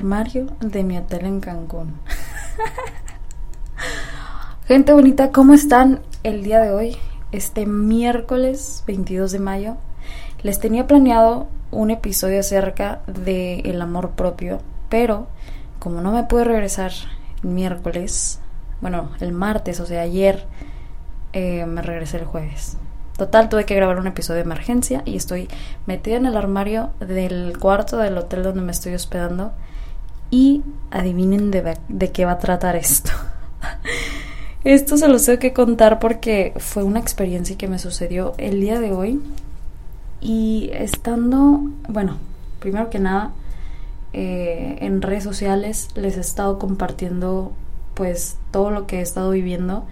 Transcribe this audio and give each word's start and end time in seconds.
Armario 0.00 0.46
de 0.60 0.82
mi 0.82 0.96
hotel 0.96 1.26
en 1.26 1.40
Cancún. 1.40 1.92
Gente 4.66 4.94
bonita, 4.94 5.30
¿cómo 5.30 5.52
están 5.52 6.00
el 6.22 6.42
día 6.42 6.58
de 6.58 6.70
hoy? 6.70 6.96
Este 7.32 7.66
miércoles 7.66 8.82
22 8.86 9.30
de 9.32 9.38
mayo. 9.40 9.76
Les 10.42 10.58
tenía 10.58 10.86
planeado 10.86 11.48
un 11.70 11.90
episodio 11.90 12.40
acerca 12.40 13.02
del 13.08 13.66
el 13.66 13.82
amor 13.82 14.12
propio, 14.12 14.62
pero 14.88 15.26
como 15.78 16.00
no 16.00 16.12
me 16.12 16.22
pude 16.22 16.44
regresar 16.44 16.92
el 17.44 17.50
miércoles, 17.50 18.40
bueno, 18.80 19.10
el 19.20 19.32
martes, 19.32 19.80
o 19.80 19.86
sea, 19.86 20.00
ayer, 20.00 20.46
eh, 21.34 21.66
me 21.66 21.82
regresé 21.82 22.16
el 22.16 22.24
jueves. 22.24 22.78
Total, 23.18 23.50
tuve 23.50 23.66
que 23.66 23.74
grabar 23.74 23.98
un 23.98 24.06
episodio 24.06 24.36
de 24.36 24.44
emergencia 24.44 25.02
y 25.04 25.16
estoy 25.16 25.48
metida 25.84 26.16
en 26.16 26.24
el 26.24 26.38
armario 26.38 26.88
del 27.00 27.58
cuarto 27.58 27.98
del 27.98 28.16
hotel 28.16 28.42
donde 28.42 28.62
me 28.62 28.72
estoy 28.72 28.94
hospedando. 28.94 29.52
Y 30.30 30.62
adivinen 30.90 31.50
de, 31.50 32.12
qué 32.12 32.24
va 32.24 32.32
a 32.32 32.38
tratar 32.38 32.76
esto. 32.76 33.10
esto 34.64 34.96
se 34.96 35.08
los 35.08 35.24
tengo 35.24 35.38
que 35.38 35.52
contar 35.52 35.98
porque 35.98 36.52
fue 36.58 36.84
una 36.84 37.00
experiencia 37.00 37.56
que 37.56 37.68
me 37.68 37.78
sucedió 37.78 38.34
el 38.38 38.60
día 38.60 38.80
de 38.80 38.92
hoy. 38.92 39.20
Y 40.20 40.70
estando, 40.72 41.62
bueno, 41.88 42.18
primero 42.60 42.90
que 42.90 42.98
nada, 42.98 43.32
eh, 44.12 44.78
en 44.80 45.02
redes 45.02 45.24
sociales 45.24 45.88
les 45.94 46.16
he 46.16 46.20
estado 46.20 46.58
compartiendo 46.58 47.52
pues 47.94 48.38
todo 48.50 48.70
lo 48.70 48.86
que 48.86 48.98
he 48.98 49.02
estado 49.02 49.30
viviendo 49.30 49.84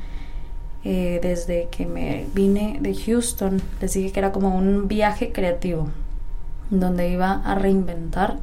eh, 0.85 1.19
desde 1.23 1.69
que 1.71 1.87
me 1.87 2.27
vine 2.35 2.79
de 2.81 2.95
Houston. 2.95 3.61
Les 3.81 3.93
dije 3.95 4.13
que 4.13 4.21
era 4.21 4.33
como 4.33 4.57
un 4.57 4.89
viaje 4.89 5.33
creativo, 5.33 5.89
donde 6.71 7.11
iba 7.11 7.43
a 7.45 7.55
reinventar 7.55 8.39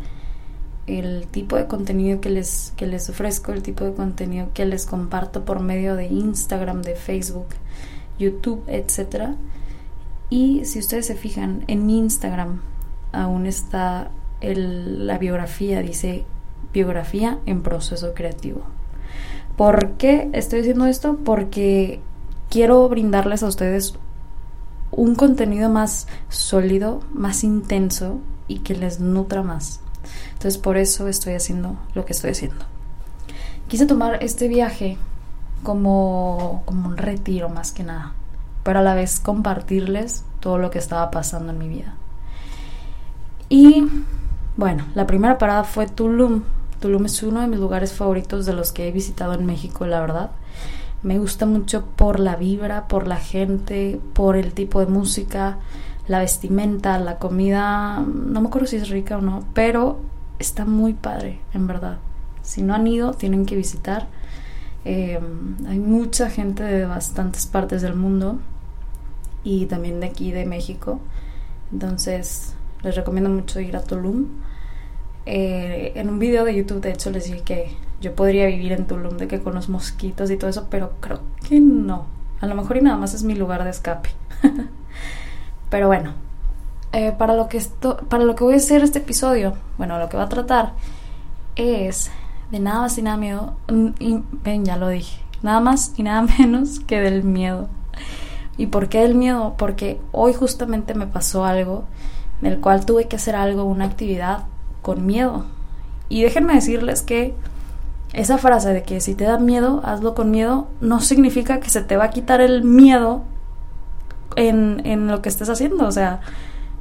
el 0.88 1.28
tipo 1.28 1.56
de 1.56 1.68
contenido 1.68 2.22
que 2.22 2.30
les, 2.30 2.74
que 2.76 2.88
les 2.88 3.10
ofrezco, 3.10 3.52
el 3.52 3.64
tipo 3.64 3.84
de 3.84 3.94
contenido 3.94 4.50
que 4.54 4.66
les 4.66 4.86
comparto 4.86 5.46
por 5.46 5.60
medio 5.60 5.96
de 5.96 6.06
Instagram, 6.06 6.82
de 6.82 6.96
Facebook, 6.96 7.48
YouTube, 8.20 8.64
etc. 8.68 9.36
Y 10.30 10.66
si 10.66 10.80
ustedes 10.80 11.08
se 11.08 11.16
fijan, 11.16 11.64
en 11.68 11.86
mi 11.86 11.98
Instagram 11.98 12.62
aún 13.12 13.46
está 13.46 14.12
la 14.42 15.18
biografía, 15.18 15.82
dice 15.82 16.26
biografía 16.74 17.40
en 17.46 17.64
proceso 17.64 18.14
creativo. 18.14 18.62
¿Por 19.58 19.94
qué 19.94 20.30
estoy 20.34 20.60
diciendo 20.60 20.86
esto? 20.86 21.18
Porque 21.24 22.02
quiero 22.50 22.88
brindarles 22.90 23.42
a 23.44 23.48
ustedes 23.48 23.96
un 24.92 25.16
contenido 25.16 25.70
más 25.70 26.08
sólido, 26.30 27.02
más 27.14 27.44
intenso 27.44 28.20
y 28.48 28.60
que 28.60 28.76
les 28.76 29.00
nutra 29.00 29.42
más. 29.42 29.80
Entonces 30.34 30.58
por 30.58 30.78
eso 30.78 31.08
estoy 31.08 31.34
haciendo 31.34 31.76
lo 31.94 32.06
que 32.06 32.14
estoy 32.14 32.32
haciendo. 32.32 32.66
Quise 33.68 33.86
tomar 33.86 34.24
este 34.24 34.48
viaje 34.48 34.98
como, 35.64 36.64
como 36.66 36.88
un 36.88 36.98
retiro 36.98 37.50
más 37.50 37.72
que 37.72 37.84
nada, 37.84 38.14
pero 38.64 38.80
a 38.80 38.84
la 38.84 38.94
vez 38.94 39.20
compartirles 39.20 40.24
todo 40.40 40.58
lo 40.58 40.70
que 40.70 40.80
estaba 40.80 41.10
pasando 41.12 41.52
en 41.52 41.58
mi 41.58 41.68
vida. 41.68 41.96
Y 43.50 43.86
bueno, 44.58 44.86
la 44.96 45.08
primera 45.08 45.38
parada 45.38 45.64
fue 45.64 45.88
Tulum. 45.88 46.44
Tulum 46.80 47.06
es 47.06 47.24
uno 47.24 47.42
de 47.42 47.48
mis 47.48 47.60
lugares 47.60 47.94
favoritos 47.94 48.46
de 48.46 48.54
los 48.54 48.72
que 48.72 48.88
he 48.88 48.92
visitado 48.92 49.34
en 49.34 49.46
México, 49.46 49.86
la 49.86 50.00
verdad. 50.00 50.32
Me 51.04 51.20
gusta 51.20 51.46
mucho 51.46 51.86
por 51.86 52.20
la 52.20 52.36
vibra, 52.36 52.88
por 52.88 53.08
la 53.08 53.18
gente, 53.18 54.00
por 54.14 54.36
el 54.36 54.54
tipo 54.54 54.80
de 54.80 54.88
música, 54.88 55.58
la 56.08 56.20
vestimenta, 56.20 56.98
la 57.00 57.18
comida. 57.18 58.00
No 58.00 58.42
me 58.42 58.48
acuerdo 58.48 58.68
si 58.68 58.78
es 58.78 58.90
rica 58.90 59.18
o 59.18 59.22
no, 59.22 59.44
pero 59.54 60.00
está 60.40 60.66
muy 60.66 60.94
padre, 60.94 61.40
en 61.54 61.68
verdad. 61.68 61.98
Si 62.42 62.62
no 62.62 62.74
han 62.76 62.86
ido, 62.88 63.14
tienen 63.14 63.46
que 63.46 63.56
visitar. 63.56 64.08
Eh, 64.86 65.20
hay 65.68 65.80
mucha 65.80 66.30
gente 66.30 66.64
de 66.64 66.86
bastantes 66.86 67.48
partes 67.48 67.82
del 67.82 67.96
mundo 67.96 68.40
y 69.44 69.66
también 69.66 70.00
de 70.00 70.08
aquí 70.08 70.32
de 70.32 70.46
México. 70.46 71.00
Entonces, 71.72 72.56
les 72.84 72.96
recomiendo 72.96 73.30
mucho 73.30 73.60
ir 73.60 73.76
a 73.76 73.82
Tulum. 73.82 74.28
Eh, 75.26 75.94
en 75.96 76.10
un 76.10 76.20
video 76.20 76.46
de 76.46 76.56
YouTube, 76.56 76.82
de 76.82 76.92
hecho, 76.92 77.10
les 77.10 77.26
dije 77.26 77.42
que 77.42 77.72
yo 78.00 78.14
podría 78.14 78.46
vivir 78.46 78.74
en 78.74 78.86
Tulum 78.86 79.18
de 79.18 79.28
que 79.28 79.42
con 79.42 79.56
los 79.56 79.70
mosquitos 79.70 80.30
y 80.30 80.38
todo 80.38 80.52
eso, 80.52 80.68
pero 80.70 80.94
creo 81.00 81.22
que 81.48 81.60
no. 81.60 82.06
A 82.42 82.46
lo 82.46 82.54
mejor 82.54 82.78
y 82.78 82.82
nada 82.82 82.98
más 82.98 83.16
es 83.16 83.24
mi 83.24 83.34
lugar 83.34 83.64
de 83.64 83.72
escape. 83.72 84.10
pero 85.70 85.88
bueno, 85.88 86.14
eh, 86.92 87.14
para, 87.18 87.36
lo 87.36 87.50
que 87.50 87.58
esto, 87.58 87.98
para 88.10 88.24
lo 88.24 88.36
que 88.36 88.44
voy 88.44 88.54
a 88.54 88.58
hacer 88.58 88.84
este 88.84 89.00
episodio, 89.00 89.54
bueno, 89.78 90.00
lo 90.00 90.08
que 90.10 90.18
va 90.18 90.24
a 90.24 90.30
tratar 90.30 90.74
es 91.56 92.10
de 92.52 92.60
nada 92.60 92.82
más 92.82 92.98
y 92.98 93.02
nada 93.02 93.18
miedo, 93.18 93.56
mm, 93.70 93.88
y 94.00 94.24
ven, 94.44 94.66
ya 94.66 94.78
lo 94.78 94.88
dije, 94.90 95.20
nada 95.42 95.60
más 95.60 95.94
y 95.98 96.04
nada 96.04 96.22
menos 96.40 96.80
que 96.80 97.02
del 97.02 97.24
miedo. 97.24 97.68
¿Y 98.58 98.68
por 98.68 98.88
qué 98.88 99.02
del 99.02 99.16
miedo? 99.16 99.56
Porque 99.58 100.00
hoy 100.12 100.34
justamente 100.34 100.94
me 100.94 101.08
pasó 101.08 101.44
algo 101.44 101.84
en 102.42 102.48
el 102.48 102.62
cual 102.62 102.86
tuve 102.86 103.08
que 103.08 103.18
hacer 103.18 103.36
algo, 103.36 103.66
una 103.66 103.86
actividad 103.86 104.46
con 104.82 105.06
miedo. 105.06 105.46
Y 106.08 106.24
déjenme 106.24 106.54
decirles 106.54 107.02
que 107.02 107.34
esa 108.14 108.38
frase 108.38 108.72
de 108.72 108.84
que 108.84 109.02
si 109.02 109.16
te 109.16 109.26
da 109.26 109.38
miedo, 109.38 109.82
hazlo 109.84 110.16
con 110.16 110.32
miedo, 110.32 110.70
no 110.80 111.02
significa 111.02 111.60
que 111.60 111.70
se 111.70 111.82
te 111.82 111.98
va 111.98 112.06
a 112.06 112.10
quitar 112.12 112.40
el 112.40 112.64
miedo 112.64 113.24
en, 114.36 114.82
en 114.86 115.08
lo 115.08 115.22
que 115.22 115.30
estés 115.30 115.50
haciendo. 115.50 115.88
O 115.88 115.92
sea, 115.92 116.22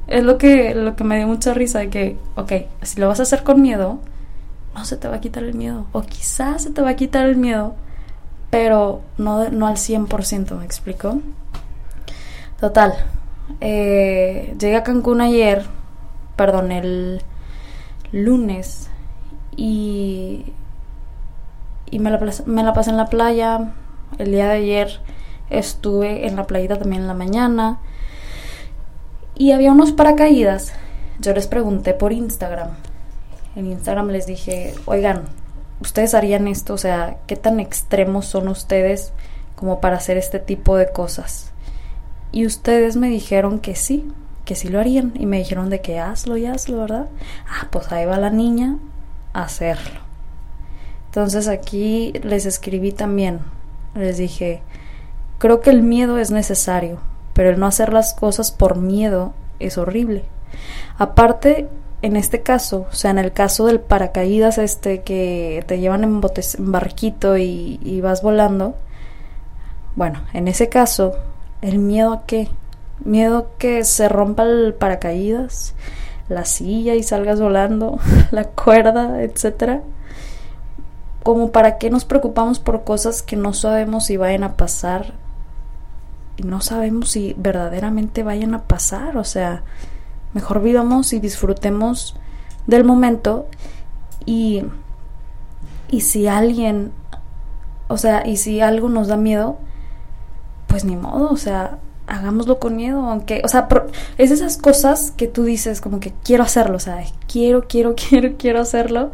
es 0.07 0.23
lo 0.23 0.37
que, 0.37 0.75
lo 0.75 0.95
que 0.95 1.03
me 1.03 1.17
dio 1.17 1.27
mucha 1.27 1.53
risa 1.53 1.79
de 1.79 1.89
que, 1.89 2.17
ok, 2.35 2.51
si 2.81 2.99
lo 2.99 3.07
vas 3.07 3.19
a 3.19 3.23
hacer 3.23 3.43
con 3.43 3.61
miedo, 3.61 3.99
no 4.73 4.85
se 4.85 4.97
te 4.97 5.07
va 5.07 5.15
a 5.15 5.21
quitar 5.21 5.43
el 5.43 5.53
miedo. 5.53 5.87
O 5.91 6.01
quizás 6.01 6.63
se 6.63 6.71
te 6.71 6.81
va 6.81 6.89
a 6.91 6.95
quitar 6.95 7.25
el 7.25 7.37
miedo, 7.37 7.75
pero 8.49 9.01
no, 9.17 9.49
no 9.49 9.67
al 9.67 9.75
100%, 9.75 10.57
¿me 10.57 10.65
explico? 10.65 11.19
Total, 12.59 12.93
eh, 13.61 14.55
llegué 14.59 14.77
a 14.77 14.83
Cancún 14.83 15.21
ayer, 15.21 15.65
perdón, 16.35 16.71
el 16.71 17.21
lunes, 18.11 18.89
y 19.57 20.45
y 21.89 21.99
me 21.99 22.09
la, 22.09 22.19
me 22.45 22.63
la 22.63 22.73
pasé 22.73 22.89
en 22.89 22.97
la 22.97 23.07
playa. 23.07 23.73
El 24.17 24.31
día 24.31 24.47
de 24.47 24.57
ayer 24.57 24.99
estuve 25.49 26.27
en 26.27 26.35
la 26.35 26.47
playita 26.47 26.77
también 26.77 27.03
en 27.03 27.07
la 27.07 27.13
mañana. 27.13 27.79
Y 29.35 29.51
había 29.51 29.71
unos 29.71 29.91
paracaídas. 29.91 30.73
Yo 31.19 31.33
les 31.33 31.47
pregunté 31.47 31.93
por 31.93 32.13
Instagram. 32.13 32.69
En 33.55 33.67
Instagram 33.67 34.09
les 34.09 34.25
dije, 34.25 34.73
oigan, 34.85 35.23
¿ustedes 35.81 36.13
harían 36.13 36.47
esto? 36.47 36.73
O 36.73 36.77
sea, 36.77 37.17
¿qué 37.27 37.35
tan 37.35 37.59
extremos 37.59 38.25
son 38.25 38.47
ustedes 38.47 39.13
como 39.55 39.79
para 39.79 39.97
hacer 39.97 40.17
este 40.17 40.39
tipo 40.39 40.77
de 40.77 40.91
cosas? 40.91 41.51
Y 42.31 42.45
ustedes 42.45 42.97
me 42.97 43.09
dijeron 43.09 43.59
que 43.59 43.75
sí, 43.75 44.11
que 44.43 44.55
sí 44.55 44.67
lo 44.67 44.79
harían. 44.79 45.13
Y 45.15 45.25
me 45.25 45.37
dijeron 45.37 45.69
de 45.69 45.81
que 45.81 45.99
hazlo 45.99 46.37
y 46.37 46.45
hazlo, 46.45 46.79
¿verdad? 46.79 47.07
Ah, 47.47 47.67
pues 47.71 47.91
ahí 47.91 48.05
va 48.05 48.17
la 48.17 48.29
niña 48.29 48.77
a 49.33 49.43
hacerlo. 49.43 50.01
Entonces 51.07 51.47
aquí 51.47 52.11
les 52.23 52.45
escribí 52.45 52.91
también, 52.91 53.39
les 53.93 54.17
dije, 54.17 54.61
creo 55.37 55.61
que 55.61 55.69
el 55.69 55.83
miedo 55.83 56.17
es 56.17 56.31
necesario, 56.31 56.99
pero 57.33 57.49
el 57.49 57.59
no 57.59 57.67
hacer 57.67 57.93
las 57.93 58.13
cosas 58.13 58.51
por 58.51 58.77
miedo 58.77 59.33
es 59.59 59.77
horrible. 59.77 60.23
Aparte, 60.97 61.67
en 62.01 62.15
este 62.15 62.41
caso, 62.41 62.87
o 62.91 62.95
sea, 62.95 63.11
en 63.11 63.19
el 63.19 63.33
caso 63.33 63.65
del 63.65 63.79
paracaídas 63.79 64.57
este 64.57 65.01
que 65.01 65.63
te 65.67 65.79
llevan 65.79 66.03
en, 66.03 66.21
barquito 66.59 67.37
y, 67.37 67.99
vas 68.01 68.21
volando, 68.21 68.75
bueno, 69.95 70.23
en 70.33 70.47
ese 70.47 70.69
caso, 70.69 71.13
el 71.61 71.79
miedo 71.79 72.13
a 72.13 72.25
qué? 72.25 72.49
Miedo 73.03 73.51
que 73.57 73.83
se 73.83 74.07
rompa 74.07 74.43
el 74.43 74.73
paracaídas, 74.73 75.75
la 76.29 76.45
silla 76.45 76.95
y 76.95 77.03
salgas 77.03 77.41
volando, 77.41 77.99
la 78.31 78.45
cuerda, 78.45 79.21
etcétera 79.21 79.81
como 81.25 81.51
para 81.51 81.79
qué 81.79 81.89
nos 81.89 82.05
preocupamos 82.05 82.59
por 82.59 82.83
cosas 82.83 83.23
que 83.23 83.35
no 83.35 83.51
sabemos 83.51 84.05
si 84.05 84.15
vayan 84.15 84.43
a 84.43 84.55
pasar 84.57 85.13
y 86.37 86.43
no 86.43 86.61
sabemos 86.61 87.11
si 87.11 87.35
verdaderamente 87.37 88.23
vayan 88.23 88.53
a 88.53 88.63
pasar, 88.63 89.17
o 89.17 89.23
sea, 89.23 89.63
mejor 90.33 90.61
vivamos 90.61 91.13
y 91.13 91.19
disfrutemos 91.19 92.15
del 92.67 92.83
momento 92.83 93.47
y 94.25 94.63
y 95.87 96.01
si 96.01 96.27
alguien 96.27 96.91
o 97.87 97.97
sea, 97.97 98.25
y 98.25 98.37
si 98.37 98.61
algo 98.61 98.89
nos 98.89 99.07
da 99.07 99.17
miedo, 99.17 99.57
pues 100.67 100.85
ni 100.85 100.95
modo, 100.95 101.29
o 101.29 101.37
sea, 101.37 101.77
hagámoslo 102.07 102.59
con 102.59 102.75
miedo, 102.75 103.01
aunque, 103.01 103.41
o 103.43 103.47
sea, 103.47 103.67
es 104.17 104.31
esas 104.31 104.57
cosas 104.57 105.11
que 105.11 105.27
tú 105.27 105.43
dices 105.43 105.81
como 105.81 105.99
que 105.99 106.13
quiero 106.23 106.43
hacerlo, 106.43 106.77
o 106.77 106.79
sea, 106.79 107.03
quiero, 107.31 107.67
quiero, 107.67 107.95
quiero, 108.09 108.35
quiero 108.37 108.59
hacerlo, 108.59 109.11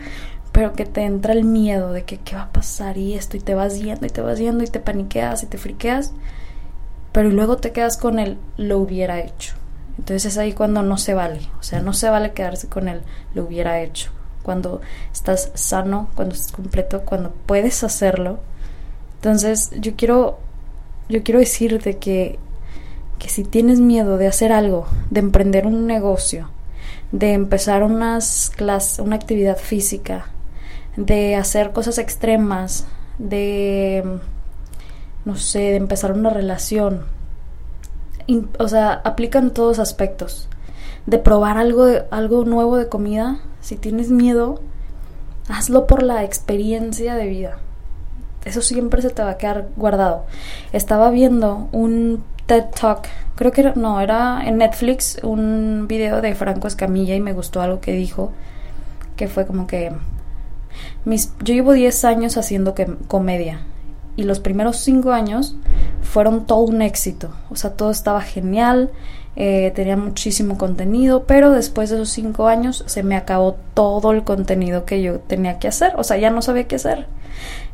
pero 0.52 0.74
que 0.74 0.86
te 0.86 1.04
entra 1.04 1.34
el 1.34 1.44
miedo 1.44 1.92
de 1.94 2.04
que 2.04 2.18
qué 2.18 2.36
va 2.36 2.44
a 2.44 2.52
pasar 2.52 2.98
y 2.98 3.14
esto 3.14 3.38
y 3.38 3.40
te 3.40 3.56
vas 3.56 3.80
yendo 3.80 4.06
y 4.06 4.10
te 4.10 4.22
vas 4.22 4.40
yendo 4.40 4.64
y 4.64 4.68
te 4.68 4.80
paniqueas 4.80 5.44
y 5.44 5.46
te 5.48 5.58
friqueas, 5.58 6.14
pero 7.12 7.30
luego 7.30 7.58
te 7.58 7.72
quedas 7.72 7.98
con 7.98 8.20
el 8.20 8.38
lo 8.58 8.80
hubiera 8.80 9.20
hecho. 9.20 9.56
Entonces 9.98 10.26
es 10.26 10.38
ahí 10.38 10.54
cuando 10.54 10.82
no 10.82 10.98
se 10.98 11.14
vale, 11.14 11.42
o 11.60 11.64
sea, 11.64 11.82
no 11.82 11.94
se 11.94 12.10
vale 12.10 12.32
quedarse 12.32 12.68
con 12.68 12.88
el 12.88 13.02
lo 13.34 13.44
hubiera 13.44 13.82
hecho. 13.82 14.12
Cuando 14.44 14.82
estás 15.14 15.52
sano, 15.54 16.10
cuando 16.16 16.34
estás 16.34 16.52
completo, 16.52 17.02
cuando 17.02 17.32
puedes 17.46 17.84
hacerlo. 17.84 18.40
Entonces 19.16 19.72
yo 19.80 19.96
quiero, 19.96 20.40
yo 21.10 21.22
quiero 21.24 21.40
decirte 21.40 21.98
que 21.98 22.40
que 23.22 23.30
si 23.30 23.44
tienes 23.44 23.80
miedo 23.80 24.18
de 24.18 24.26
hacer 24.26 24.52
algo, 24.52 24.88
de 25.12 25.20
emprender 25.20 25.68
un 25.68 25.86
negocio, 25.86 26.50
de 27.12 27.34
empezar 27.34 27.84
unas 27.84 28.50
clases, 28.50 28.98
una 28.98 29.16
actividad 29.16 29.58
física, 29.58 30.26
de 30.98 31.36
hacer 31.36 31.72
cosas 31.72 32.00
extremas, 32.00 32.88
de, 33.20 34.04
no 35.26 35.36
sé, 35.36 35.60
de 35.60 35.76
empezar 35.76 36.12
una 36.12 36.30
relación, 36.30 37.06
o 38.58 38.68
sea, 38.68 38.94
aplican 39.04 39.52
todos 39.52 39.80
aspectos. 39.80 40.48
De 41.06 41.18
probar 41.18 41.58
algo, 41.58 41.86
algo 42.12 42.46
nuevo 42.46 42.78
de 42.78 42.88
comida, 42.88 43.40
si 43.60 43.76
tienes 43.76 44.10
miedo, 44.10 44.62
hazlo 45.50 45.88
por 45.88 46.04
la 46.04 46.24
experiencia 46.24 47.16
de 47.16 47.28
vida. 47.28 47.58
Eso 48.46 48.62
siempre 48.62 49.02
se 49.02 49.10
te 49.10 49.24
va 49.24 49.32
a 49.32 49.38
quedar 49.38 49.68
guardado. 49.76 50.26
Estaba 50.74 51.10
viendo 51.10 51.70
un 51.72 52.24
TED 52.46 52.66
Talk, 52.80 53.08
creo 53.36 53.52
que 53.52 53.62
era, 53.62 53.74
no, 53.76 54.00
era 54.00 54.42
en 54.46 54.58
Netflix 54.58 55.20
un 55.24 55.86
video 55.88 56.22
de 56.22 56.36
Franco 56.36 56.68
Escamilla 56.68 57.16
y 57.16 57.20
me 57.20 57.34
gustó 57.34 57.62
algo 57.62 57.82
que 57.82 57.94
dijo, 57.94 58.32
que 59.16 59.28
fue 59.28 59.46
como 59.46 59.68
que 59.68 59.92
mis, 61.06 61.34
yo 61.40 61.54
llevo 61.54 61.74
10 61.74 62.06
años 62.06 62.38
haciendo 62.38 62.74
que, 62.74 62.86
comedia 63.08 63.62
y 64.16 64.24
los 64.24 64.40
primeros 64.40 64.78
5 64.78 65.12
años 65.12 65.56
fueron 66.02 66.46
todo 66.46 66.62
un 66.62 66.82
éxito, 66.82 67.32
o 67.50 67.56
sea, 67.56 67.72
todo 67.72 67.92
estaba 67.92 68.22
genial, 68.22 68.92
eh, 69.36 69.72
tenía 69.76 69.96
muchísimo 69.96 70.58
contenido, 70.58 71.24
pero 71.26 71.52
después 71.52 71.90
de 71.90 71.96
esos 71.96 72.10
5 72.10 72.48
años 72.48 72.84
se 72.88 73.04
me 73.04 73.16
acabó 73.16 73.56
todo 73.74 74.12
el 74.12 74.24
contenido 74.24 74.86
que 74.86 75.02
yo 75.02 75.20
tenía 75.20 75.60
que 75.60 75.68
hacer, 75.68 75.94
o 75.96 76.04
sea, 76.04 76.18
ya 76.18 76.30
no 76.30 76.42
sabía 76.42 76.68
qué 76.68 76.76
hacer. 76.76 77.08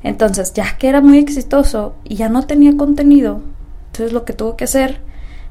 Entonces, 0.04 0.54
ya 0.54 0.78
que 0.78 0.88
era 0.88 1.02
muy 1.02 1.18
exitoso 1.18 1.96
y 2.04 2.16
ya 2.16 2.30
no 2.30 2.46
tenía 2.46 2.78
contenido, 2.78 3.42
entonces 3.88 4.14
lo 4.14 4.26
que 4.26 4.34
tuvo 4.34 4.56
que 4.56 4.66
hacer 4.66 5.02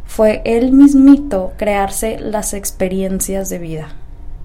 fue 0.05 0.43
él 0.45 0.73
mismito 0.73 1.53
crearse 1.57 2.19
las 2.21 2.55
experiencias 2.55 3.49
de 3.49 3.59
vida. 3.59 3.89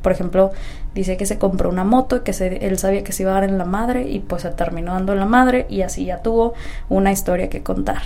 Por 0.01 0.12
ejemplo, 0.12 0.51
dice 0.95 1.18
que 1.18 1.25
se 1.25 1.38
compró 1.38 1.69
una 1.69 1.83
moto 1.83 2.18
y 2.18 2.19
que 2.21 2.31
él 2.62 2.77
sabía 2.77 3.03
que 3.03 3.12
se 3.12 3.24
iba 3.24 3.31
a 3.31 3.36
dar 3.36 3.44
en 3.44 3.57
la 3.57 3.65
madre 3.65 4.09
y 4.09 4.19
pues 4.19 4.42
se 4.42 4.50
terminó 4.50 4.94
dando 4.94 5.13
en 5.13 5.19
la 5.19 5.25
madre 5.25 5.68
y 5.69 5.81
así 5.81 6.06
ya 6.06 6.21
tuvo 6.21 6.53
una 6.89 7.12
historia 7.12 7.50
que 7.50 7.63
contar. 7.63 8.01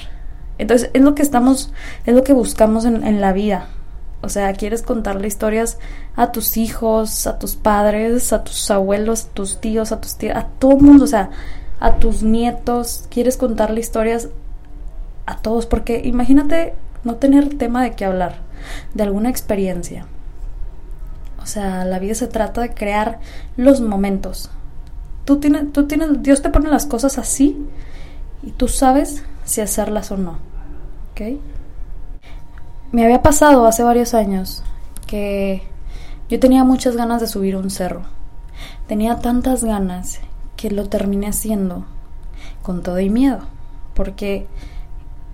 Entonces 0.57 0.89
es 0.93 1.01
lo 1.01 1.15
que 1.15 1.21
estamos, 1.21 1.73
es 2.05 2.13
lo 2.13 2.23
que 2.23 2.33
buscamos 2.33 2.85
en, 2.85 3.05
en 3.05 3.21
la 3.21 3.33
vida. 3.33 3.67
O 4.21 4.29
sea, 4.29 4.51
quieres 4.53 4.81
contarle 4.81 5.27
historias 5.27 5.77
a 6.15 6.31
tus 6.31 6.57
hijos, 6.57 7.27
a 7.27 7.37
tus 7.37 7.55
padres, 7.55 8.33
a 8.33 8.43
tus 8.43 8.71
abuelos, 8.71 9.25
a 9.25 9.33
tus 9.33 9.61
tíos, 9.61 9.91
a 9.91 10.01
tus 10.01 10.15
tías, 10.15 10.37
a 10.37 10.47
todo 10.47 10.77
el 10.77 10.81
mundo, 10.81 11.03
o 11.03 11.07
sea, 11.07 11.29
a 11.79 11.95
tus 11.97 12.23
nietos. 12.23 13.05
Quieres 13.09 13.37
contarle 13.37 13.79
historias 13.79 14.29
a 15.25 15.37
todos, 15.37 15.65
porque 15.65 16.01
imagínate 16.03 16.73
no 17.03 17.15
tener 17.15 17.57
tema 17.57 17.83
de 17.83 17.91
qué 17.91 18.05
hablar, 18.05 18.37
de 18.93 19.03
alguna 19.03 19.29
experiencia. 19.29 20.07
O 21.45 21.47
sea, 21.47 21.85
la 21.85 21.99
vida 21.99 22.15
se 22.15 22.25
trata 22.25 22.61
de 22.61 22.73
crear 22.73 23.19
los 23.55 23.79
momentos. 23.79 24.49
Tú 25.25 25.39
tienes, 25.39 25.71
tú 25.73 25.85
tienes, 25.85 26.23
Dios 26.23 26.41
te 26.41 26.49
pone 26.49 26.71
las 26.71 26.87
cosas 26.87 27.19
así 27.19 27.55
y 28.41 28.49
tú 28.49 28.67
sabes 28.67 29.21
si 29.43 29.61
hacerlas 29.61 30.09
o 30.09 30.17
no. 30.17 30.39
¿Ok? 31.11 31.39
Me 32.91 33.05
había 33.05 33.21
pasado 33.21 33.67
hace 33.67 33.83
varios 33.83 34.15
años 34.15 34.63
que 35.05 35.61
yo 36.29 36.39
tenía 36.39 36.63
muchas 36.63 36.95
ganas 36.95 37.21
de 37.21 37.27
subir 37.27 37.55
un 37.55 37.69
cerro. 37.69 38.01
Tenía 38.87 39.19
tantas 39.19 39.63
ganas 39.63 40.21
que 40.57 40.71
lo 40.71 40.89
terminé 40.89 41.27
haciendo 41.27 41.85
con 42.63 42.81
todo 42.81 42.99
y 42.99 43.11
miedo. 43.11 43.41
Porque 43.93 44.47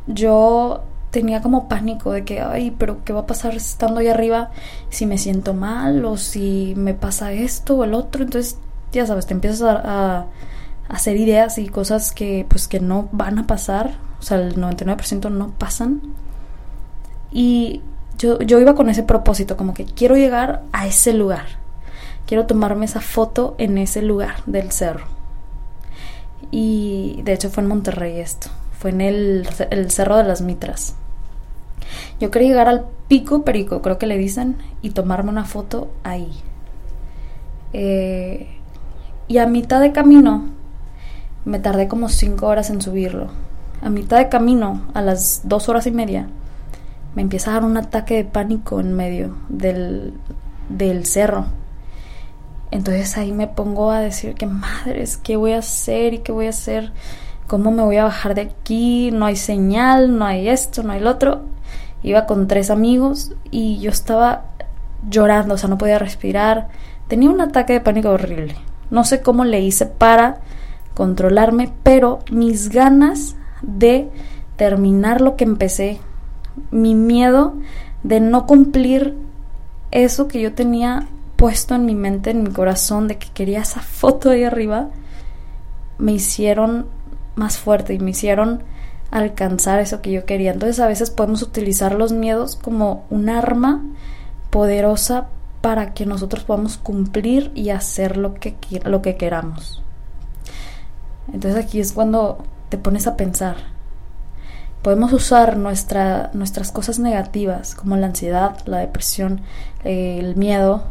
yo 0.07 0.83
tenía 1.11 1.41
como 1.41 1.67
pánico 1.67 2.13
de 2.13 2.23
que, 2.23 2.41
ay, 2.41 2.71
pero 2.71 3.03
¿qué 3.03 3.13
va 3.13 3.21
a 3.21 3.25
pasar 3.27 3.53
estando 3.53 3.99
ahí 3.99 4.07
arriba 4.07 4.51
si 4.89 5.05
me 5.05 5.17
siento 5.17 5.53
mal 5.53 6.03
o 6.05 6.17
si 6.17 6.73
me 6.77 6.93
pasa 6.93 7.33
esto 7.33 7.77
o 7.77 7.83
el 7.83 7.93
otro? 7.93 8.23
Entonces, 8.23 8.57
ya 8.91 9.05
sabes, 9.05 9.27
te 9.27 9.33
empiezas 9.33 9.61
a, 9.61 10.25
hacer 10.89 11.15
ideas 11.15 11.57
y 11.57 11.69
cosas 11.69 12.11
que 12.11 12.45
pues 12.49 12.67
que 12.67 12.81
no 12.81 13.07
van 13.13 13.39
a 13.39 13.47
pasar, 13.47 13.95
o 14.19 14.23
sea, 14.23 14.37
el 14.37 14.57
99% 14.57 15.31
no 15.31 15.51
pasan. 15.51 16.01
Y 17.31 17.81
yo, 18.17 18.39
yo 18.41 18.59
iba 18.59 18.75
con 18.75 18.89
ese 18.89 19.03
propósito, 19.03 19.55
como 19.55 19.73
que 19.73 19.85
quiero 19.85 20.17
llegar 20.17 20.63
a 20.73 20.87
ese 20.87 21.13
lugar, 21.13 21.45
quiero 22.25 22.45
tomarme 22.45 22.85
esa 22.85 22.99
foto 22.99 23.55
en 23.57 23.77
ese 23.77 24.01
lugar 24.01 24.43
del 24.45 24.71
cerro. 24.71 25.05
Y 26.51 27.21
de 27.23 27.33
hecho 27.33 27.49
fue 27.49 27.63
en 27.63 27.69
Monterrey 27.69 28.19
esto 28.19 28.49
fue 28.81 28.89
en 28.89 29.01
el, 29.01 29.47
Cerro 29.89 30.17
de 30.17 30.23
las 30.23 30.41
Mitras. 30.41 30.95
Yo 32.19 32.31
quería 32.31 32.49
llegar 32.49 32.67
al 32.67 32.85
pico 33.07 33.43
perico, 33.43 33.83
creo 33.83 33.99
que 33.99 34.07
le 34.07 34.17
dicen, 34.17 34.57
y 34.81 34.89
tomarme 34.89 35.29
una 35.29 35.45
foto 35.45 35.91
ahí. 36.03 36.31
Eh, 37.73 38.47
y 39.27 39.37
a 39.37 39.45
mitad 39.45 39.81
de 39.81 39.91
camino, 39.91 40.49
me 41.45 41.59
tardé 41.59 41.87
como 41.87 42.09
cinco 42.09 42.47
horas 42.47 42.71
en 42.71 42.81
subirlo. 42.81 43.27
A 43.83 43.91
mitad 43.91 44.17
de 44.17 44.29
camino, 44.29 44.81
a 44.95 45.03
las 45.03 45.41
dos 45.43 45.69
horas 45.69 45.85
y 45.85 45.91
media, 45.91 46.27
me 47.13 47.21
empieza 47.21 47.51
a 47.51 47.53
dar 47.53 47.65
un 47.65 47.77
ataque 47.77 48.15
de 48.15 48.25
pánico 48.25 48.79
en 48.79 48.93
medio 48.93 49.37
del, 49.47 50.15
del 50.69 51.05
cerro. 51.05 51.45
Entonces 52.71 53.15
ahí 53.15 53.31
me 53.31 53.47
pongo 53.47 53.91
a 53.91 53.99
decir 53.99 54.33
que 54.33 54.47
madres, 54.47 55.17
¿qué 55.17 55.35
voy 55.35 55.51
a 55.51 55.59
hacer 55.59 56.15
y 56.15 56.19
qué 56.19 56.31
voy 56.31 56.47
a 56.47 56.49
hacer? 56.49 56.91
¿Cómo 57.51 57.69
me 57.69 57.83
voy 57.83 57.97
a 57.97 58.05
bajar 58.05 58.33
de 58.33 58.43
aquí? 58.43 59.11
No 59.11 59.25
hay 59.25 59.35
señal, 59.35 60.17
no 60.17 60.23
hay 60.23 60.47
esto, 60.47 60.83
no 60.83 60.93
hay 60.93 61.01
lo 61.01 61.09
otro. 61.09 61.41
Iba 62.01 62.25
con 62.25 62.47
tres 62.47 62.69
amigos 62.69 63.33
y 63.51 63.77
yo 63.79 63.91
estaba 63.91 64.43
llorando, 65.09 65.55
o 65.55 65.57
sea, 65.57 65.69
no 65.69 65.77
podía 65.77 65.99
respirar. 65.99 66.69
Tenía 67.09 67.29
un 67.29 67.41
ataque 67.41 67.73
de 67.73 67.81
pánico 67.81 68.11
horrible. 68.11 68.55
No 68.89 69.03
sé 69.03 69.21
cómo 69.21 69.43
le 69.43 69.59
hice 69.59 69.85
para 69.85 70.39
controlarme, 70.93 71.73
pero 71.83 72.19
mis 72.31 72.69
ganas 72.69 73.35
de 73.61 74.09
terminar 74.55 75.19
lo 75.19 75.35
que 75.35 75.43
empecé, 75.43 75.99
mi 76.71 76.95
miedo 76.95 77.55
de 78.03 78.21
no 78.21 78.45
cumplir 78.45 79.17
eso 79.91 80.29
que 80.29 80.39
yo 80.39 80.53
tenía 80.53 81.09
puesto 81.35 81.75
en 81.75 81.85
mi 81.85 81.95
mente, 81.95 82.29
en 82.29 82.43
mi 82.43 82.51
corazón, 82.51 83.09
de 83.09 83.17
que 83.17 83.27
quería 83.33 83.59
esa 83.59 83.81
foto 83.81 84.29
ahí 84.29 84.45
arriba, 84.45 84.87
me 85.97 86.13
hicieron 86.13 87.00
más 87.35 87.57
fuerte 87.57 87.93
y 87.93 87.99
me 87.99 88.11
hicieron 88.11 88.63
alcanzar 89.11 89.79
eso 89.79 90.01
que 90.01 90.11
yo 90.11 90.25
quería. 90.25 90.51
Entonces 90.51 90.79
a 90.79 90.87
veces 90.87 91.11
podemos 91.11 91.41
utilizar 91.41 91.93
los 91.93 92.11
miedos 92.11 92.55
como 92.55 93.05
un 93.09 93.29
arma 93.29 93.83
poderosa 94.49 95.27
para 95.61 95.93
que 95.93 96.05
nosotros 96.05 96.43
podamos 96.43 96.77
cumplir 96.77 97.51
y 97.53 97.69
hacer 97.69 98.17
lo 98.17 98.33
que, 98.33 98.55
lo 98.85 99.01
que 99.01 99.15
queramos. 99.15 99.83
Entonces 101.31 101.63
aquí 101.63 101.79
es 101.79 101.91
cuando 101.91 102.43
te 102.69 102.77
pones 102.77 103.07
a 103.07 103.15
pensar. 103.15 103.57
Podemos 104.81 105.13
usar 105.13 105.57
nuestra, 105.57 106.31
nuestras 106.33 106.71
cosas 106.71 106.97
negativas 106.97 107.75
como 107.75 107.97
la 107.97 108.07
ansiedad, 108.07 108.57
la 108.65 108.79
depresión, 108.79 109.41
el 109.83 110.35
miedo 110.35 110.85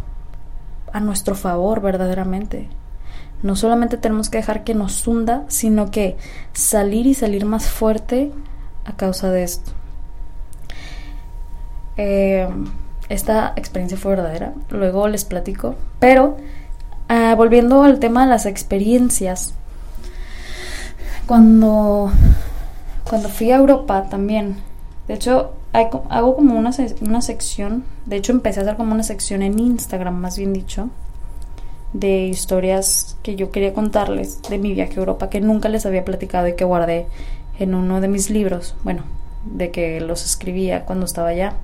a 0.92 1.00
nuestro 1.00 1.34
favor 1.34 1.80
verdaderamente. 1.80 2.68
No 3.42 3.56
solamente 3.56 3.96
tenemos 3.96 4.28
que 4.30 4.38
dejar 4.38 4.64
que 4.64 4.74
nos 4.74 5.06
hunda, 5.06 5.44
sino 5.48 5.90
que 5.90 6.16
salir 6.52 7.06
y 7.06 7.14
salir 7.14 7.44
más 7.46 7.66
fuerte 7.68 8.32
a 8.84 8.92
causa 8.96 9.30
de 9.30 9.42
esto. 9.44 9.72
Eh, 11.96 12.48
esta 13.08 13.52
experiencia 13.56 13.98
fue 13.98 14.12
verdadera, 14.12 14.54
luego 14.70 15.08
les 15.08 15.24
platico, 15.24 15.74
pero 15.98 16.36
ah, 17.08 17.34
volviendo 17.36 17.82
al 17.82 17.98
tema 17.98 18.24
de 18.24 18.30
las 18.30 18.46
experiencias, 18.46 19.54
Cuando, 21.26 22.10
cuando 23.08 23.28
fui 23.28 23.52
a 23.52 23.56
Europa 23.56 24.08
también, 24.08 24.56
de 25.06 25.14
hecho, 25.14 25.52
hago 25.72 26.34
como 26.34 26.58
una, 26.58 26.70
una 27.02 27.20
sección, 27.22 27.84
de 28.06 28.16
hecho 28.16 28.32
empecé 28.32 28.60
a 28.60 28.62
hacer 28.64 28.76
como 28.76 28.94
una 28.94 29.04
sección 29.04 29.42
en 29.42 29.58
Instagram, 29.58 30.14
más 30.14 30.36
bien 30.36 30.52
dicho, 30.52 30.88
de 31.92 32.26
historias 32.26 33.16
que 33.22 33.36
yo 33.36 33.50
quería 33.50 33.74
contarles 33.74 34.42
de 34.42 34.58
mi 34.58 34.74
viaje 34.74 34.94
a 34.94 34.98
Europa 34.98 35.30
que 35.30 35.40
nunca 35.40 35.68
les 35.68 35.86
había 35.86 36.04
platicado 36.04 36.46
y 36.48 36.54
que 36.54 36.64
guardé 36.64 37.06
en 37.58 37.74
uno 37.74 38.00
de 38.00 38.08
mis 38.08 38.30
libros, 38.30 38.74
bueno, 38.84 39.04
de 39.44 39.70
que 39.70 40.00
los 40.00 40.24
escribía 40.24 40.84
cuando 40.84 41.06
estaba 41.06 41.28
allá. 41.28 41.54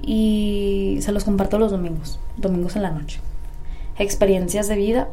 Y 0.00 0.98
se 1.00 1.12
los 1.12 1.24
comparto 1.24 1.58
los 1.58 1.70
domingos, 1.70 2.20
domingos 2.36 2.76
en 2.76 2.82
la 2.82 2.90
noche. 2.90 3.20
Experiencias 3.98 4.68
de 4.68 4.76
vida 4.76 5.08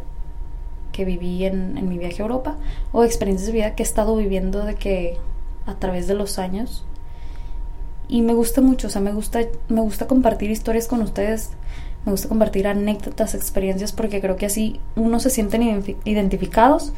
que 0.91 1.05
viví 1.05 1.45
en, 1.45 1.77
en 1.77 1.87
mi 1.87 1.97
viaje 1.97 2.21
a 2.21 2.25
Europa 2.25 2.57
o 2.91 3.03
experiencias 3.03 3.47
de 3.47 3.53
vida 3.53 3.75
que 3.75 3.83
he 3.83 3.85
estado 3.85 4.15
viviendo 4.17 4.65
de 4.65 4.75
que 4.75 5.17
a 5.65 5.75
través 5.75 6.07
de 6.07 6.13
los 6.13 6.37
años 6.37 6.83
y 8.11 8.21
me 8.21 8.33
gusta 8.33 8.59
mucho, 8.59 8.87
o 8.87 8.89
sea, 8.89 9.01
me 9.01 9.13
gusta, 9.13 9.39
me 9.69 9.79
gusta 9.79 10.05
compartir 10.05 10.51
historias 10.51 10.85
con 10.85 11.01
ustedes, 11.01 11.51
me 12.05 12.11
gusta 12.11 12.29
compartir 12.29 12.67
anécdotas, 12.67 13.35
experiencias, 13.35 13.91
porque 13.91 14.21
creo 14.21 14.35
que 14.35 14.47
así 14.47 14.79
unos 14.95 15.23
se 15.23 15.29
sienten 15.29 15.83
identificados, 16.03 16.93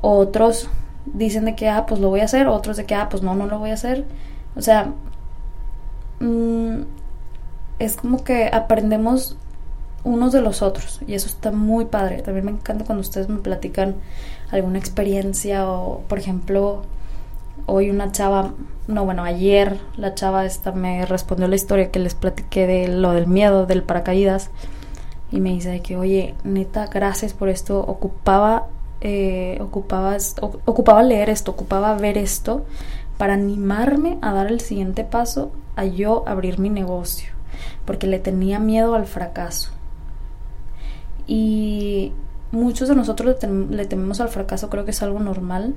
otros 0.00 0.68
dicen 1.06 1.44
de 1.44 1.54
que, 1.54 1.68
ah, 1.68 1.86
pues 1.86 2.00
lo 2.00 2.08
voy 2.08 2.20
a 2.20 2.24
hacer, 2.24 2.48
otros 2.48 2.76
de 2.76 2.84
que, 2.84 2.94
ah, 2.94 3.08
pues 3.08 3.22
no, 3.22 3.34
no 3.34 3.46
lo 3.46 3.58
voy 3.58 3.70
a 3.70 3.74
hacer. 3.74 4.04
O 4.56 4.62
sea, 4.62 4.92
mm, 6.20 6.82
es 7.78 7.96
como 7.96 8.24
que 8.24 8.48
aprendemos 8.52 9.36
unos 10.04 10.32
de 10.32 10.40
los 10.40 10.62
otros 10.62 11.00
y 11.06 11.14
eso 11.14 11.26
está 11.26 11.50
muy 11.50 11.86
padre. 11.86 12.22
También 12.22 12.46
me 12.46 12.52
encanta 12.52 12.84
cuando 12.84 13.00
ustedes 13.00 13.28
me 13.28 13.38
platican 13.38 13.96
alguna 14.50 14.78
experiencia 14.78 15.68
o, 15.68 16.00
por 16.08 16.18
ejemplo, 16.18 16.82
hoy 17.66 17.90
una 17.90 18.12
chava, 18.12 18.54
no, 18.86 19.04
bueno, 19.04 19.24
ayer 19.24 19.78
la 19.96 20.14
chava 20.14 20.46
esta 20.46 20.72
me 20.72 21.04
respondió 21.04 21.48
la 21.48 21.56
historia 21.56 21.90
que 21.90 21.98
les 21.98 22.14
platiqué 22.14 22.66
de 22.66 22.88
lo 22.88 23.12
del 23.12 23.26
miedo, 23.26 23.66
del 23.66 23.82
paracaídas. 23.82 24.50
Y 25.30 25.40
me 25.40 25.50
dice 25.50 25.82
que, 25.82 25.96
oye, 25.96 26.34
neta, 26.44 26.86
gracias 26.86 27.34
por 27.34 27.48
esto. 27.48 27.80
Ocupaba, 27.80 28.68
eh, 29.00 29.58
ocupaba 29.60 31.02
leer 31.02 31.30
esto, 31.30 31.50
ocupaba 31.50 31.94
ver 31.94 32.16
esto 32.16 32.64
para 33.18 33.34
animarme 33.34 34.18
a 34.22 34.32
dar 34.32 34.46
el 34.46 34.60
siguiente 34.60 35.02
paso, 35.04 35.50
a 35.74 35.84
yo 35.84 36.22
abrir 36.28 36.60
mi 36.60 36.70
negocio. 36.70 37.32
Porque 37.84 38.06
le 38.06 38.20
tenía 38.20 38.60
miedo 38.60 38.94
al 38.94 39.06
fracaso. 39.06 39.72
Y 41.26 42.12
muchos 42.52 42.88
de 42.88 42.94
nosotros 42.94 43.36
le 43.70 43.86
tememos 43.86 44.20
al 44.20 44.28
fracaso, 44.28 44.70
creo 44.70 44.84
que 44.84 44.92
es 44.92 45.02
algo 45.02 45.18
normal 45.18 45.74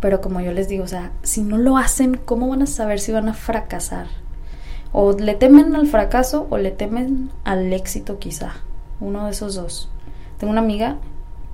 pero 0.00 0.20
como 0.20 0.40
yo 0.40 0.52
les 0.52 0.68
digo, 0.68 0.84
o 0.84 0.88
sea, 0.88 1.12
si 1.22 1.42
no 1.42 1.58
lo 1.58 1.76
hacen, 1.76 2.16
¿cómo 2.24 2.48
van 2.48 2.62
a 2.62 2.66
saber 2.66 3.00
si 3.00 3.12
van 3.12 3.28
a 3.28 3.34
fracasar? 3.34 4.06
O 4.92 5.12
le 5.12 5.34
temen 5.34 5.76
al 5.76 5.86
fracaso 5.86 6.46
o 6.50 6.58
le 6.58 6.70
temen 6.70 7.30
al 7.44 7.72
éxito 7.72 8.18
quizá. 8.18 8.54
Uno 8.98 9.26
de 9.26 9.30
esos 9.30 9.54
dos. 9.54 9.88
Tengo 10.38 10.50
una 10.50 10.62
amiga 10.62 10.96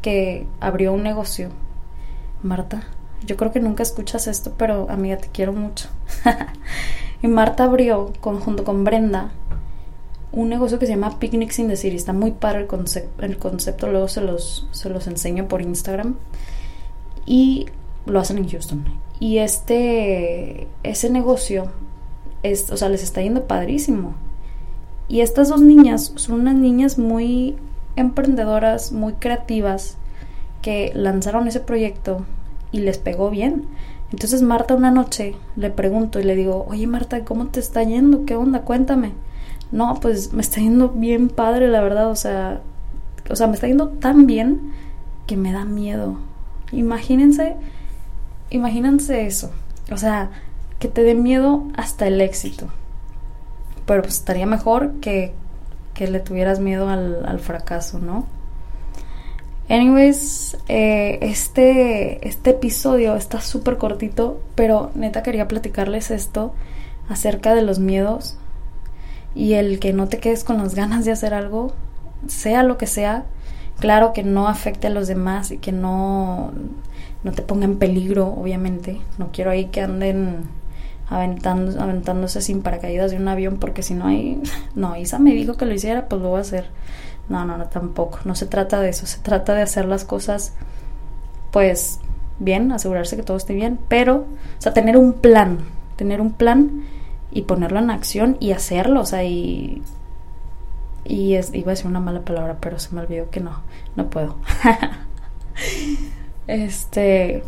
que 0.00 0.46
abrió 0.60 0.92
un 0.92 1.02
negocio. 1.02 1.50
Marta, 2.42 2.84
yo 3.24 3.36
creo 3.36 3.52
que 3.52 3.60
nunca 3.60 3.82
escuchas 3.82 4.26
esto, 4.28 4.54
pero 4.56 4.86
amiga, 4.88 5.16
te 5.16 5.28
quiero 5.28 5.52
mucho. 5.52 5.88
y 7.22 7.26
Marta 7.26 7.64
abrió, 7.64 8.12
junto 8.20 8.64
con 8.64 8.84
Brenda, 8.84 9.32
un 10.32 10.48
negocio 10.48 10.78
que 10.78 10.86
se 10.86 10.92
llama 10.92 11.18
Picnics 11.18 11.58
in 11.58 11.68
the 11.68 11.76
City. 11.76 11.96
Está 11.96 12.12
muy 12.12 12.30
padre 12.30 12.60
el, 12.60 12.66
concepto, 12.66 13.24
el 13.24 13.38
concepto, 13.38 13.88
luego 13.88 14.06
se 14.06 14.20
los, 14.20 14.68
se 14.70 14.88
los 14.88 15.06
enseño 15.08 15.48
por 15.48 15.62
Instagram. 15.62 16.16
Y 17.24 17.66
lo 18.06 18.20
hacen 18.20 18.38
en 18.38 18.48
Houston. 18.48 18.84
Y 19.20 19.38
este, 19.38 20.68
ese 20.82 21.10
negocio, 21.10 21.70
es, 22.42 22.70
o 22.70 22.76
sea, 22.76 22.88
les 22.88 23.02
está 23.02 23.22
yendo 23.22 23.46
padrísimo. 23.46 24.14
Y 25.08 25.20
estas 25.20 25.48
dos 25.48 25.60
niñas 25.60 26.12
son 26.16 26.40
unas 26.40 26.54
niñas 26.54 26.98
muy 26.98 27.56
emprendedoras, 27.96 28.92
muy 28.92 29.14
creativas, 29.14 29.96
que 30.62 30.92
lanzaron 30.94 31.46
ese 31.46 31.60
proyecto 31.60 32.26
y 32.72 32.80
les 32.80 32.98
pegó 32.98 33.30
bien. 33.30 33.66
Entonces 34.12 34.42
Marta 34.42 34.74
una 34.74 34.90
noche 34.90 35.34
le 35.56 35.70
pregunto 35.70 36.20
y 36.20 36.24
le 36.24 36.36
digo, 36.36 36.66
oye 36.68 36.86
Marta, 36.86 37.24
¿cómo 37.24 37.48
te 37.48 37.60
está 37.60 37.82
yendo? 37.82 38.24
¿Qué 38.24 38.36
onda? 38.36 38.62
Cuéntame. 38.62 39.12
No, 39.72 39.98
pues 40.00 40.32
me 40.32 40.42
está 40.42 40.60
yendo 40.60 40.90
bien 40.90 41.28
padre, 41.28 41.68
la 41.68 41.80
verdad. 41.80 42.10
O 42.10 42.16
sea, 42.16 42.60
o 43.30 43.36
sea, 43.36 43.46
me 43.46 43.54
está 43.54 43.66
yendo 43.66 43.88
tan 43.88 44.26
bien 44.26 44.72
que 45.26 45.36
me 45.36 45.52
da 45.52 45.64
miedo. 45.64 46.18
Imagínense 46.72 47.56
imagínense 48.50 49.26
eso. 49.26 49.50
O 49.90 49.96
sea, 49.96 50.30
que 50.78 50.88
te 50.88 51.02
dé 51.02 51.14
miedo 51.14 51.64
hasta 51.76 52.06
el 52.06 52.20
éxito. 52.20 52.68
Pero 53.86 54.02
pues 54.02 54.14
estaría 54.14 54.46
mejor 54.46 54.94
que, 55.00 55.32
que 55.94 56.08
le 56.08 56.20
tuvieras 56.20 56.60
miedo 56.60 56.88
al, 56.88 57.24
al 57.26 57.40
fracaso, 57.40 57.98
¿no? 57.98 58.26
Anyways, 59.68 60.56
eh, 60.68 61.18
este, 61.22 62.26
este 62.26 62.50
episodio 62.50 63.16
está 63.16 63.40
súper 63.40 63.78
cortito, 63.78 64.40
pero 64.54 64.92
neta 64.94 65.24
quería 65.24 65.48
platicarles 65.48 66.12
esto 66.12 66.54
acerca 67.08 67.54
de 67.54 67.62
los 67.62 67.80
miedos 67.80 68.36
y 69.34 69.54
el 69.54 69.80
que 69.80 69.92
no 69.92 70.08
te 70.08 70.18
quedes 70.18 70.44
con 70.44 70.58
las 70.58 70.76
ganas 70.76 71.04
de 71.04 71.10
hacer 71.10 71.34
algo, 71.34 71.72
sea 72.28 72.62
lo 72.62 72.78
que 72.78 72.86
sea, 72.86 73.24
claro 73.80 74.12
que 74.12 74.22
no 74.22 74.46
afecte 74.46 74.86
a 74.86 74.90
los 74.90 75.08
demás 75.08 75.50
y 75.50 75.58
que 75.58 75.72
no 75.72 76.52
no 77.26 77.32
te 77.32 77.42
ponga 77.42 77.64
en 77.64 77.76
peligro, 77.76 78.28
obviamente. 78.28 79.00
No 79.18 79.30
quiero 79.32 79.50
ahí 79.50 79.64
que 79.66 79.80
anden 79.80 80.44
aventando, 81.08 81.82
aventándose 81.82 82.40
sin 82.40 82.62
paracaídas 82.62 83.10
de 83.10 83.16
un 83.16 83.26
avión, 83.26 83.56
porque 83.56 83.82
si 83.82 83.94
no 83.94 84.06
hay... 84.06 84.40
No, 84.76 84.94
Isa 84.96 85.18
me 85.18 85.32
dijo 85.32 85.54
que 85.54 85.66
lo 85.66 85.74
hiciera, 85.74 86.06
pues 86.06 86.22
lo 86.22 86.28
voy 86.28 86.38
a 86.38 86.42
hacer. 86.42 86.66
No, 87.28 87.44
no, 87.44 87.58
no, 87.58 87.64
tampoco. 87.64 88.20
No 88.24 88.36
se 88.36 88.46
trata 88.46 88.80
de 88.80 88.90
eso. 88.90 89.06
Se 89.06 89.18
trata 89.18 89.54
de 89.54 89.62
hacer 89.62 89.86
las 89.86 90.04
cosas, 90.04 90.52
pues, 91.50 91.98
bien, 92.38 92.70
asegurarse 92.70 93.16
que 93.16 93.24
todo 93.24 93.38
esté 93.38 93.54
bien, 93.54 93.80
pero, 93.88 94.18
o 94.18 94.60
sea, 94.60 94.72
tener 94.72 94.96
un 94.96 95.14
plan. 95.14 95.58
Tener 95.96 96.20
un 96.20 96.32
plan 96.32 96.84
y 97.32 97.42
ponerlo 97.42 97.80
en 97.80 97.90
acción 97.90 98.36
y 98.38 98.52
hacerlo, 98.52 99.00
o 99.00 99.06
sea, 99.06 99.24
y... 99.24 99.82
Y 101.04 101.34
es, 101.34 101.52
iba 101.52 101.72
a 101.72 101.74
decir 101.74 101.88
una 101.88 101.98
mala 101.98 102.20
palabra, 102.20 102.58
pero 102.60 102.78
se 102.78 102.94
me 102.94 103.00
olvidó 103.00 103.30
que 103.30 103.40
no, 103.40 103.62
no 103.96 104.10
puedo. 104.10 104.36
Este, 106.46 107.42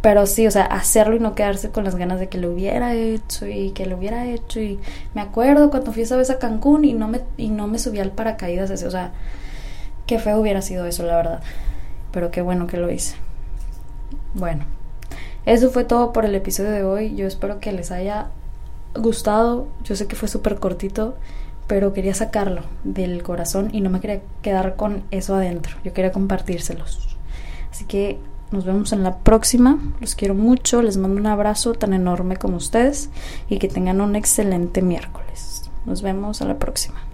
pero 0.00 0.26
sí, 0.26 0.46
o 0.46 0.50
sea, 0.50 0.64
hacerlo 0.64 1.16
y 1.16 1.20
no 1.20 1.34
quedarse 1.34 1.70
con 1.70 1.84
las 1.84 1.96
ganas 1.96 2.20
de 2.20 2.28
que 2.28 2.38
lo 2.38 2.50
hubiera 2.50 2.94
hecho 2.94 3.46
y 3.46 3.70
que 3.72 3.86
lo 3.86 3.96
hubiera 3.96 4.26
hecho. 4.26 4.60
Y 4.60 4.80
me 5.14 5.20
acuerdo 5.20 5.70
cuando 5.70 5.92
fui 5.92 6.02
esa 6.02 6.16
vez 6.16 6.30
a 6.30 6.38
Cancún 6.38 6.84
y 6.84 6.94
no 6.94 7.08
me, 7.08 7.20
y 7.36 7.50
no 7.50 7.66
me 7.66 7.78
subí 7.78 8.00
al 8.00 8.12
paracaídas 8.12 8.70
ese, 8.70 8.86
o 8.86 8.90
sea, 8.90 9.12
qué 10.06 10.18
feo 10.18 10.38
hubiera 10.40 10.62
sido 10.62 10.86
eso, 10.86 11.02
la 11.02 11.16
verdad. 11.16 11.42
Pero 12.12 12.30
qué 12.30 12.40
bueno 12.42 12.66
que 12.66 12.78
lo 12.78 12.90
hice. 12.90 13.14
Bueno, 14.34 14.64
eso 15.44 15.70
fue 15.70 15.84
todo 15.84 16.12
por 16.12 16.24
el 16.24 16.34
episodio 16.34 16.70
de 16.70 16.82
hoy. 16.82 17.14
Yo 17.14 17.26
espero 17.26 17.60
que 17.60 17.72
les 17.72 17.90
haya 17.90 18.28
gustado. 18.94 19.68
Yo 19.84 19.96
sé 19.96 20.06
que 20.06 20.16
fue 20.16 20.28
súper 20.28 20.56
cortito, 20.56 21.16
pero 21.66 21.92
quería 21.92 22.14
sacarlo 22.14 22.62
del 22.84 23.22
corazón 23.22 23.68
y 23.72 23.80
no 23.80 23.90
me 23.90 24.00
quería 24.00 24.22
quedar 24.42 24.76
con 24.76 25.04
eso 25.10 25.34
adentro. 25.34 25.76
Yo 25.84 25.92
quería 25.92 26.10
compartírselos. 26.10 27.16
Así 27.70 27.84
que 27.84 28.18
nos 28.52 28.64
vemos 28.64 28.92
en 28.92 29.02
la 29.02 29.18
próxima. 29.18 29.78
Los 30.00 30.14
quiero 30.14 30.34
mucho. 30.34 30.82
Les 30.82 30.96
mando 30.96 31.20
un 31.20 31.26
abrazo 31.26 31.74
tan 31.74 31.92
enorme 31.92 32.36
como 32.36 32.56
ustedes 32.56 33.10
y 33.48 33.58
que 33.58 33.68
tengan 33.68 34.00
un 34.00 34.16
excelente 34.16 34.82
miércoles. 34.82 35.70
Nos 35.86 36.02
vemos 36.02 36.42
a 36.42 36.46
la 36.46 36.58
próxima. 36.58 37.09